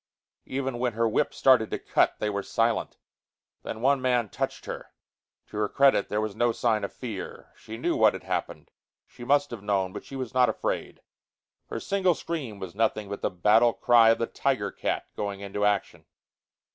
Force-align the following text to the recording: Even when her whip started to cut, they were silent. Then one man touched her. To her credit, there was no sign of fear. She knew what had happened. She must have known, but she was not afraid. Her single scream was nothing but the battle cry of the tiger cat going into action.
Even 0.47 0.79
when 0.79 0.93
her 0.93 1.07
whip 1.07 1.31
started 1.31 1.69
to 1.69 1.77
cut, 1.77 2.15
they 2.17 2.27
were 2.27 2.41
silent. 2.41 2.97
Then 3.61 3.81
one 3.81 4.01
man 4.01 4.29
touched 4.29 4.65
her. 4.65 4.89
To 5.49 5.57
her 5.57 5.69
credit, 5.69 6.09
there 6.09 6.19
was 6.19 6.35
no 6.35 6.51
sign 6.51 6.83
of 6.83 6.91
fear. 6.91 7.51
She 7.55 7.77
knew 7.77 7.95
what 7.95 8.13
had 8.13 8.23
happened. 8.23 8.71
She 9.05 9.23
must 9.23 9.51
have 9.51 9.61
known, 9.61 9.93
but 9.93 10.03
she 10.03 10.15
was 10.15 10.33
not 10.33 10.49
afraid. 10.49 11.01
Her 11.67 11.79
single 11.79 12.15
scream 12.15 12.57
was 12.57 12.73
nothing 12.73 13.09
but 13.09 13.21
the 13.21 13.29
battle 13.29 13.73
cry 13.73 14.09
of 14.09 14.17
the 14.17 14.25
tiger 14.25 14.71
cat 14.71 15.05
going 15.15 15.39
into 15.41 15.65
action. 15.65 16.05